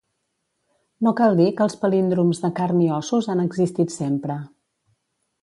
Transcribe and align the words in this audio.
No 1.07 1.11
cal 1.19 1.37
dir 1.39 1.45
que 1.59 1.63
els 1.65 1.75
palíndroms 1.83 2.41
de 2.47 2.51
carn 2.61 2.81
i 2.87 2.89
ossos 2.97 3.31
han 3.35 3.45
existit 3.45 3.95
sempre. 3.99 4.41